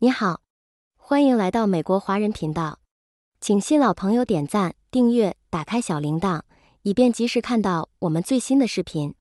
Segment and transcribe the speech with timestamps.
[0.00, 0.42] 你好，
[0.96, 2.78] 欢迎来到美国华人频道，
[3.40, 6.42] 请新老朋友点赞、订阅、打开小铃铛，
[6.82, 9.16] 以便及时看到我们最新的视频。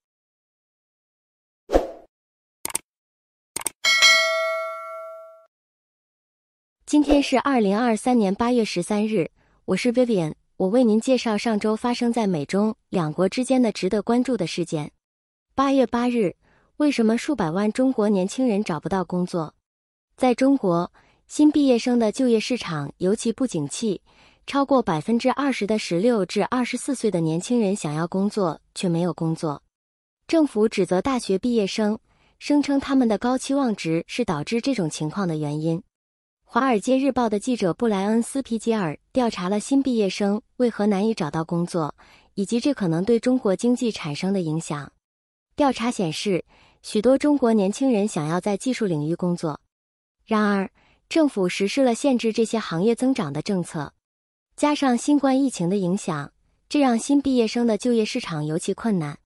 [6.86, 9.32] 今天是二零二三年八月十三日，
[9.66, 14.92] 我是 Vivian，我为您介绍上周发生在美中两国之间的值得关注的事件。
[15.56, 16.36] 八月八日，
[16.76, 19.56] 为什么数百万中国年轻人找不到工作？
[20.18, 20.92] 在中国，
[21.28, 24.02] 新毕业生的就业市场尤其不景气，
[24.48, 29.62] 超过百分之二十的十六至二十四岁的年轻人想要工作却没有工作。
[30.26, 32.00] 政府指责大学毕业生，
[32.40, 35.78] 声称他们的高期望值是导致这种情况的原因。
[36.44, 41.94] 《华尔街日报》的记者布莱恩斯皮吉尔调查了新毕业生为何难以找到工作，
[42.34, 44.92] 以及这可能对中国经济产生的影响。
[45.56, 46.44] 调查显示，
[46.82, 49.62] 许多中国年轻人想要在技术领域工作。
[50.28, 50.70] 然而，
[51.08, 53.94] 政府实施了限制这些行业增长的政策，
[54.58, 56.34] 加上新冠疫情的影响，
[56.68, 59.18] 这让新毕业生的就业市场尤其困难。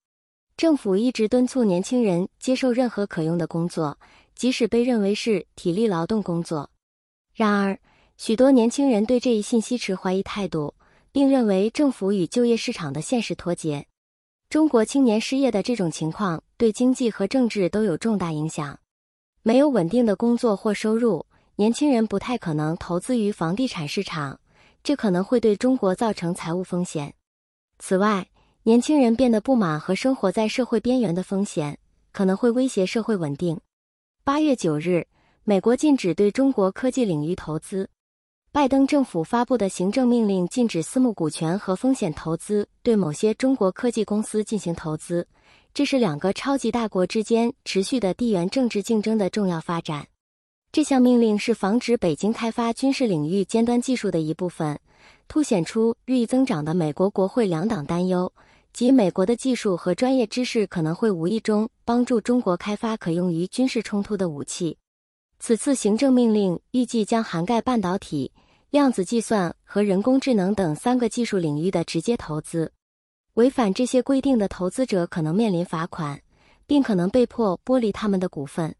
[0.55, 3.97] 政府一直敦促年轻人接受任何可用的工作，
[4.35, 6.69] 即使被认为是体力劳动工作。
[7.33, 7.79] 然而，
[8.17, 10.75] 许多年轻人对这一信息持怀疑态度，
[11.11, 13.87] 并认为政府与就业市场的现实脱节。
[14.49, 18.77] 中国青年失业的这种情况对经济和政治都有重大影响。
[19.43, 21.25] 没有稳定的工作或收入，
[21.55, 24.39] 年轻人不太可能投资于房地产市场，
[24.83, 27.15] 这可能会对中国造成财务风险。
[27.79, 28.27] 此外，
[28.63, 31.79] 年轻人变得不满和生活在社会边缘的风险，
[32.11, 33.59] 可能会威胁社会稳定。
[34.23, 35.07] 八月九日，
[35.43, 37.89] 美国禁止对中国科技领域投资。
[38.51, 45.27] 拜登政府发布的行政命令禁止私募股权和风险投资对某些中国科技公司进行投资。
[45.73, 50.07] 这是两个超级大国之间持续的地缘政治竞争的重要发展。
[50.71, 54.79] 这项命令是防止北京开发军事领域尖端技术的一部分，
[55.27, 58.31] 凸显出日益增长的美国国会两党担忧，
[58.73, 64.77] 即美国的技术和专业知识可能会无意中帮助中国开发可用于军事冲突的武器。
[65.39, 68.31] 此次行政命令预计将涵盖半导体、
[68.69, 72.71] 量子计算和人工智能等三个技术领域的直接投资。
[73.35, 76.21] 违反这些规定的投资者可能面临罚款，
[76.67, 78.75] 并可能被迫剥离他们的股份。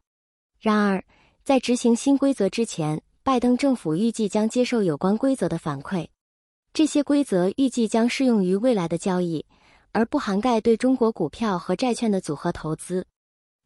[0.60, 1.02] 然而，
[1.42, 6.10] 在执行新规则之前，拜登政府预计将接受有关规则的反馈。
[6.74, 9.46] 这些规则预计将适用于未来的交易，
[9.94, 13.08] 而不涵盖对中国股票和债券的组合投资。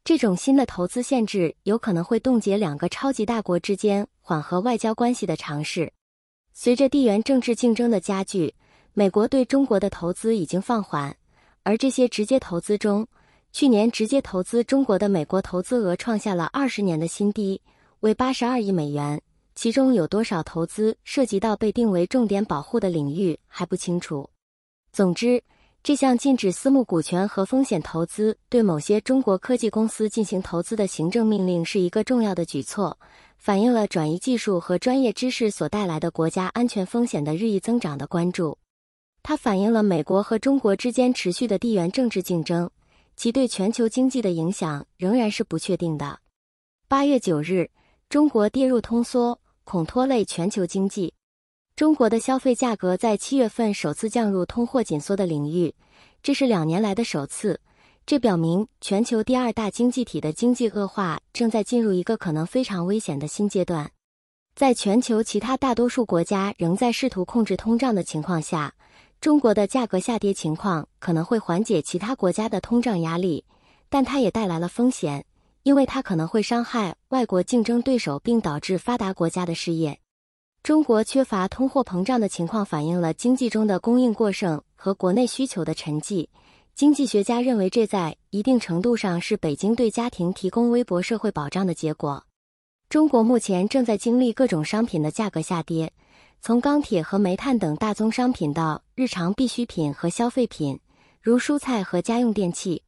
[0.04, 5.92] 这种新的投资限制有可能会冻结两个超级大国之间缓和外交关系的尝试。
[6.52, 8.54] 随着地缘政治竞争的加剧。
[8.98, 11.14] 美国对中国的投资已经放缓，
[11.64, 13.06] 而这些直接投资中，
[13.52, 17.60] 去年直接投资中国的美国投资额创下了二十年的新低，
[18.00, 19.20] 为八十二亿美元。
[19.54, 24.26] 其中有多少投资涉及到被定为重点保护的领域还不清楚。
[24.94, 25.44] 总之，
[25.82, 32.98] 这项禁止私募股权和风险投资对某些中国科技公司进行投资的行政命令是一个重要的举措，
[33.36, 38.56] 反映了转移技术和专业知识所带来的国家安全风险的日益增长的关注。
[39.28, 42.70] 它反映了美国和中国之间持续的地缘政治竞争，
[43.16, 46.20] 其对全球经济的影响仍然是不确定的。
[46.86, 47.68] 八月九日，
[48.08, 51.12] 中国跌入通缩，恐拖累全球经济。
[51.74, 55.74] 中国的消费价格在七月份首次降入通货紧缩的领域，
[56.22, 57.60] 这是两年来的首次。
[58.06, 63.90] 这表明全球第二大经济体的经济恶化正在进入一个可能非常危险的新阶段。
[64.54, 68.72] 在全球其他大多数国家仍在试图控制通胀的情况下。
[69.20, 73.44] 中国的价格下跌情况可能会缓解其他国家的通胀压力，
[73.88, 75.24] 但它也带来了风险，
[75.64, 79.98] 因为它可能会伤害外国竞争对手，并导致发达国家的失业。
[80.62, 86.28] 中国缺乏通货膨胀的情况反映了经济中的供应过剩和国内需求的沉寂。
[86.74, 92.22] 经济学家认为，这在一定程度上是北京对家庭提供微薄社会保障的结果。
[92.88, 95.92] 中国目前正在经历各种商品的价格下跌。
[96.40, 100.78] 从钢铁和煤炭等大宗商品到日常必需品和消费品，
[101.20, 102.82] 如蔬菜和家用电器，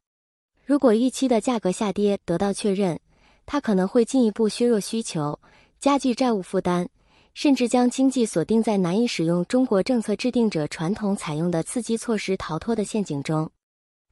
[0.65, 2.99] 如果预期的价格下跌得到确认，
[3.45, 5.37] 它可能会进一步削弱需求，
[5.79, 6.87] 加剧债务负担，
[7.33, 13.49] 甚至将经济锁定在难以使用中国政策制定者传统采用的刺激措施逃脱的陷阱中。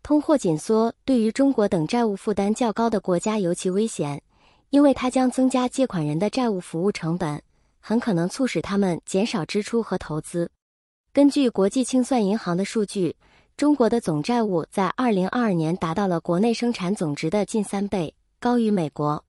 [0.04, 4.22] 通货紧缩对于中国等债务负担较高的国家尤其危险，
[4.72, 7.42] 因为它将增加借款人的债务服务成本。
[7.88, 10.51] 很可能促使他们减少支出和投资。
[11.13, 13.16] 根据国际清算银行的数据，
[13.56, 19.24] 中国的总债务在2022年达到了国内生产总值的近三倍，高于美国。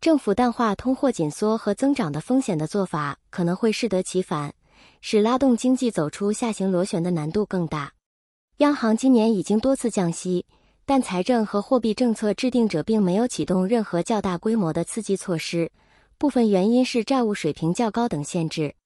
[0.00, 4.52] 政府淡化通货紧缩和增长的风险的做法，可能会适得其反，
[5.00, 7.92] 使拉动经济走出下行螺旋的难度更大。
[8.56, 10.44] 央行今年已经多次降息，
[10.84, 15.70] 但财政和货币政策制定者并没有启动任何较大规模的刺激措施。
[16.22, 18.76] 部分原因是债务水平较高等限制。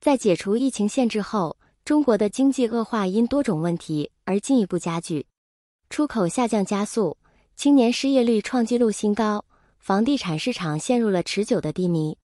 [0.00, 5.26] 在解除疫情限制后，中国的经济恶化因多种问题而进一步加剧，
[5.90, 7.16] 出口下降加速，
[7.56, 9.44] 青年失业率创纪录新高，
[9.80, 12.16] 房地产市场陷入了持久的低迷。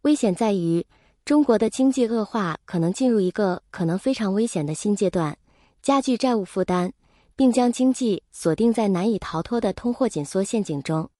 [0.00, 0.86] 危险在于，
[1.26, 5.36] 中国的经济恶化可能进入一个可能非常危险的新阶段。
[5.82, 6.90] 加剧债务负担，
[7.36, 11.10] 并将经济锁定在难以逃脱的通货紧缩陷阱中。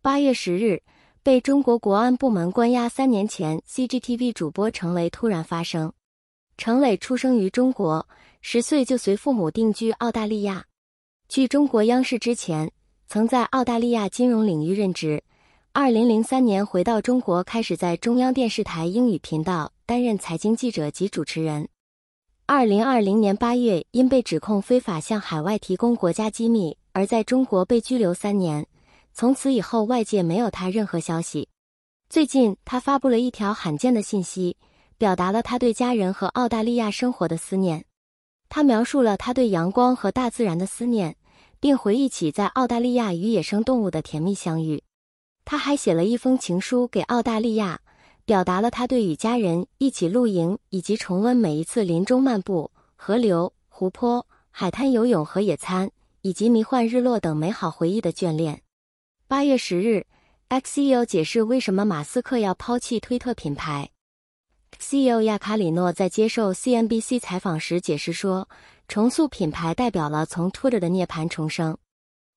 [0.00, 0.80] 八月十日，
[1.22, 5.92] 被中国国安部门关押三年前，CGTV 主播程雷突然发声。
[6.56, 8.08] 程磊出生于中国，
[8.40, 10.64] 十岁就随父母定居澳大利亚。
[11.28, 12.70] 据中国央视之前
[13.06, 15.22] 曾在澳大利亚金融领域任职。
[15.72, 21.68] 二零零三年回到中国，开始在中央电视台英语频道担任财经记者及主持人。
[22.46, 28.66] 二零二零年八月，因被指控非法向海外提供国家机密，而在中国被拘留三年。
[29.18, 31.48] 从此以后，外界没有他任何消息。
[32.08, 34.56] 最近，他发布了一条罕见的信息，
[34.96, 37.84] 表达了他对家人和澳大利亚生活的思念。
[38.48, 41.16] 他描述了他对阳光和大自然的思念，
[41.58, 44.84] 并回忆起在澳大利亚与野生动物的甜蜜相遇。
[45.44, 47.80] 他还写了一封情书给澳大利亚。
[48.24, 55.90] 表达了他对与家人一起露营以及重温每一次林中漫步、河流、湖泊、海滩游泳和野餐，
[56.22, 58.62] 以及迷幻日落等美好回忆的眷恋。
[59.30, 60.06] 八月十日
[60.48, 63.90] ，X.E.O 解释为什么马斯克要抛弃推特品牌。
[64.78, 68.48] CEO 亚卡里诺在接受 CNBC 采访时解释说，
[68.88, 71.76] 重塑品牌代表了从 Twitter 的涅槃重生，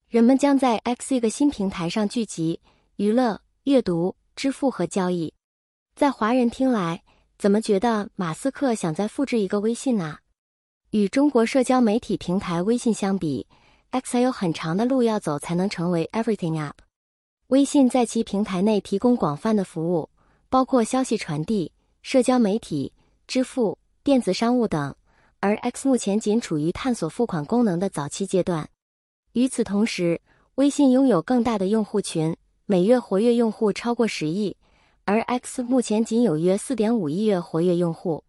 [0.09, 2.59] 人们将在 X 一个新平台上聚集、
[2.97, 5.33] 娱乐、阅读、支付和交易。
[5.95, 7.03] 在华人听来，
[7.37, 10.17] 怎么觉得马斯克想再复制一个微信呢？
[10.89, 13.47] 与中国社交媒体平台微信相比
[13.91, 16.73] ，X 还有很长的路要走才能成为 Everything App。
[17.47, 20.09] 微信在其平台内提供广泛的服务，
[20.49, 21.71] 包括消息传递、
[22.01, 22.91] 社交媒体、
[23.27, 24.95] 支付、电子商务等，
[25.39, 28.67] 而 X 目前仅处于探索付款功能的早期阶段。
[29.33, 30.19] 与此同时，
[30.55, 32.35] 微信拥有更大的用户群，
[32.65, 34.55] 每月活跃用户超过十亿。
[35.03, 38.23] 而 X 目前仅有约4.5亿月活跃用户。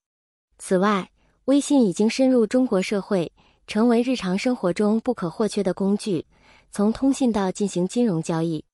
[0.59, 1.11] 此外，
[1.45, 3.31] 微信已经深入中国社会，
[3.67, 6.27] 成为日常生活中不可或缺的工具，
[6.71, 8.65] 从通信到进行金融交易。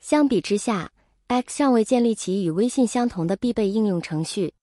[0.00, 0.92] 相比之下
[1.28, 4.54] ，X 尚未建立起与微信相同的必备应用程序。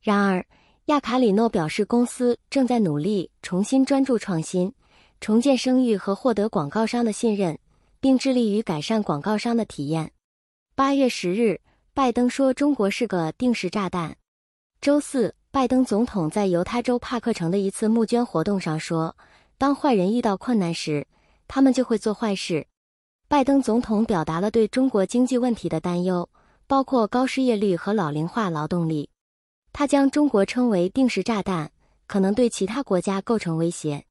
[0.00, 0.46] 然而，
[0.86, 4.72] 亚卡里诺表示，公司正在努力重新专注创新，
[5.20, 7.58] 重建声誉和获得广告商的信任，
[8.00, 10.12] 并致力于改善广告商的体验。
[10.74, 11.60] 八月十日。
[11.94, 14.16] 拜登说：“中国是个定时炸弹。”
[14.80, 19.16] 周四，拜登总统在犹他州帕克城的一次募捐活动上说
[19.56, 21.06] ：“当坏人遇到困难时，
[21.48, 22.66] 他们就会做坏事。”
[23.28, 26.28] 拜登总统表达了对中国经济问题的担忧，
[26.66, 29.08] 包括高失业率和老龄化劳动力。
[29.72, 31.72] 他将中国称为“定时炸弹”，
[32.06, 34.04] 可能对其他国家构成威胁。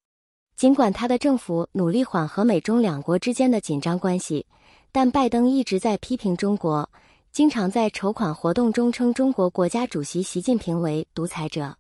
[0.56, 4.48] 尽管他的政府努力缓和美中两国之间的紧张关系，
[4.92, 6.90] 但拜登一直在批评中国。
[7.38, 11.78] 经常在筹款活动中称中国国家主席习近平为独裁者。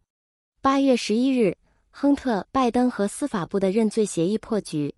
[0.61, 1.57] 八月十一日，
[1.89, 4.93] 亨特·拜登和司法部的认罪协议破局。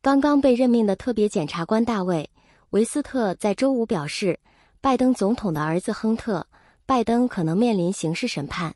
[0.00, 2.28] 刚刚被任命的特别检察官大卫·
[2.70, 4.40] 维斯特在周五表示，
[4.80, 6.40] 拜登总统的儿子亨特·
[6.84, 8.74] 拜登可能面临刑事审判。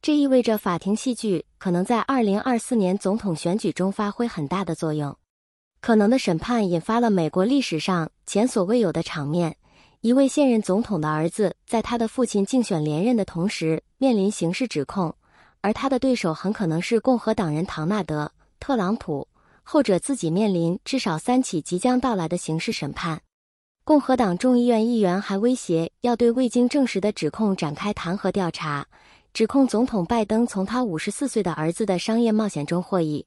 [0.00, 5.14] 这意味着法庭戏剧可能在二零二四年总统选举中发挥很大的作用。
[5.82, 9.58] 可能的审判引发了美国历史上前所未有的场面。
[10.04, 15.14] 一位现任总统的儿子在他的父亲竞选连任的同时面临刑事指控，
[15.62, 18.26] 而他的对手很可能是共和党人唐纳德·
[18.60, 19.26] 特朗普，
[19.62, 23.22] 后者自己面临至少三起即将到来的刑事审判。
[23.82, 28.86] 共和党众议院议员还威胁要对未经证实的指控展开弹劾调查，
[29.32, 33.24] 指控总统拜登从他五十四岁的儿子的商业冒险中获益。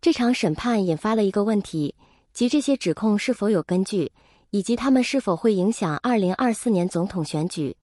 [0.00, 1.94] 这场审判引发了一个问题，
[2.32, 4.10] 即这些指控是否有根据。
[4.56, 7.76] 以及他们是否会影响二零二四年总统选举？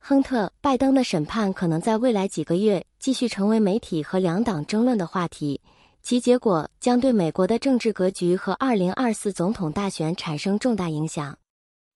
[0.00, 5.60] 亨特·拜登的审判可能在未来几个月继续成为媒体和两党争论的话题，
[6.02, 11.38] 其结果将对美国的政治格局和二零二四总统大选产生重大影响。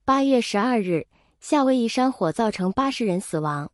[0.04, 1.08] 八月十二日，
[1.40, 3.72] 夏威夷山火造成八十人死亡。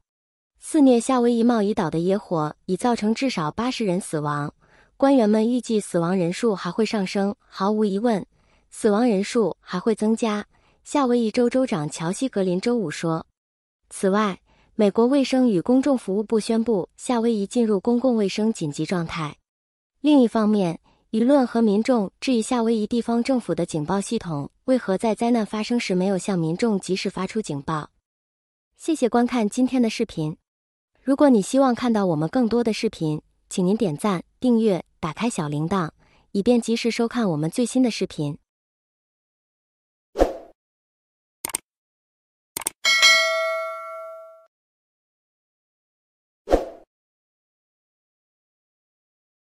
[0.58, 4.54] 肆虐夏威夷贸易岛的野火已造成至少八十人死亡，
[4.96, 7.36] 官员们预计死亡人数还会上升。
[7.46, 8.24] 毫无疑问。
[8.70, 10.46] 死亡人数还会增加。
[10.84, 13.26] 夏威夷州州长乔西格林周五说。
[13.90, 14.40] 此外，
[14.75, 19.37] 美国卫生与公众服务部宣布夏威夷进入公共卫生紧急状态。
[20.00, 27.90] 另一方面，舆论和民众质疑夏威夷地方政府的警报系统为何在灾难发生时没有向民众及时发出警报。
[28.76, 30.37] 谢谢观看今天的视频。
[31.02, 33.20] 如果你希望看到我们更多的视频，
[33.50, 35.90] 请您点赞、订阅、打开小铃铛，
[36.32, 38.38] 以便及时收看我们最新的视频。